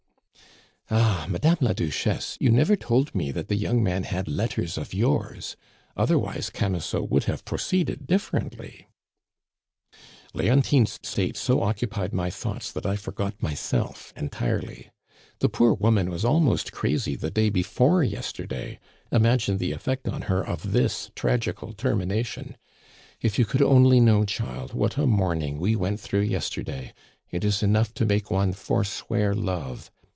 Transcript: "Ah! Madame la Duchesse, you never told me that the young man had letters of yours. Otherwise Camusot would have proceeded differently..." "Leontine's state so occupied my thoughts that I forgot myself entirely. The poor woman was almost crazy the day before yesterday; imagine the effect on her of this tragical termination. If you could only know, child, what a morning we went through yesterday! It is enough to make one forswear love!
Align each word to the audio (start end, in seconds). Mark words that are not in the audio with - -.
"Ah! 0.93 1.25
Madame 1.29 1.55
la 1.61 1.71
Duchesse, 1.71 2.35
you 2.41 2.51
never 2.51 2.75
told 2.75 3.15
me 3.15 3.31
that 3.31 3.47
the 3.47 3.55
young 3.55 3.81
man 3.81 4.03
had 4.03 4.27
letters 4.27 4.77
of 4.77 4.93
yours. 4.93 5.55
Otherwise 5.95 6.49
Camusot 6.49 7.03
would 7.09 7.23
have 7.25 7.45
proceeded 7.45 8.05
differently..." 8.05 8.89
"Leontine's 10.33 10.99
state 11.01 11.37
so 11.37 11.61
occupied 11.61 12.11
my 12.11 12.29
thoughts 12.29 12.73
that 12.73 12.85
I 12.85 12.97
forgot 12.97 13.41
myself 13.41 14.11
entirely. 14.17 14.89
The 15.39 15.47
poor 15.47 15.73
woman 15.73 16.09
was 16.09 16.25
almost 16.25 16.73
crazy 16.73 17.15
the 17.15 17.31
day 17.31 17.49
before 17.49 18.03
yesterday; 18.03 18.77
imagine 19.13 19.59
the 19.59 19.71
effect 19.71 20.09
on 20.09 20.23
her 20.23 20.45
of 20.45 20.73
this 20.73 21.09
tragical 21.15 21.71
termination. 21.71 22.57
If 23.21 23.39
you 23.39 23.45
could 23.45 23.61
only 23.61 24.01
know, 24.01 24.25
child, 24.25 24.73
what 24.73 24.97
a 24.97 25.07
morning 25.07 25.57
we 25.57 25.73
went 25.73 26.01
through 26.01 26.21
yesterday! 26.27 26.91
It 27.29 27.45
is 27.45 27.63
enough 27.63 27.93
to 27.93 28.03
make 28.05 28.29
one 28.29 28.51
forswear 28.51 29.33
love! 29.33 29.89